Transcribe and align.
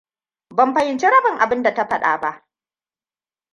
Ban 0.55 0.73
fahimci 0.73 1.07
rabin 1.09 1.37
abinda 1.41 1.73
ta 1.73 1.87
faɗa 1.87 2.17
ba. 2.21 2.47